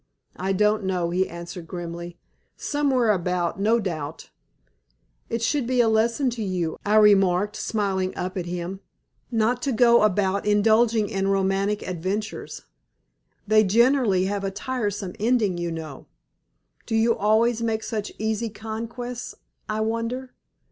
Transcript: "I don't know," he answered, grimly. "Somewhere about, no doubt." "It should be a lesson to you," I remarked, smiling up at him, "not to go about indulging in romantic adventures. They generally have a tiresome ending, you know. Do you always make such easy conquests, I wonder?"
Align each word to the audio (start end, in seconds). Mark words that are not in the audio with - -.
"I 0.39 0.51
don't 0.51 0.83
know," 0.83 1.11
he 1.11 1.29
answered, 1.29 1.67
grimly. 1.67 2.17
"Somewhere 2.57 3.11
about, 3.11 3.59
no 3.59 3.79
doubt." 3.79 4.31
"It 5.29 5.43
should 5.43 5.67
be 5.67 5.79
a 5.79 5.87
lesson 5.87 6.31
to 6.31 6.43
you," 6.43 6.77
I 6.83 6.95
remarked, 6.95 7.55
smiling 7.55 8.11
up 8.17 8.35
at 8.35 8.47
him, 8.47 8.79
"not 9.29 9.61
to 9.61 9.71
go 9.71 10.01
about 10.01 10.43
indulging 10.47 11.07
in 11.07 11.27
romantic 11.27 11.83
adventures. 11.87 12.63
They 13.47 13.63
generally 13.63 14.25
have 14.25 14.43
a 14.43 14.49
tiresome 14.49 15.13
ending, 15.19 15.59
you 15.59 15.69
know. 15.69 16.07
Do 16.87 16.95
you 16.95 17.15
always 17.15 17.61
make 17.61 17.83
such 17.83 18.11
easy 18.17 18.49
conquests, 18.49 19.35
I 19.69 19.81
wonder?" 19.81 20.33